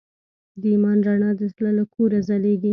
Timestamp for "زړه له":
1.53-1.83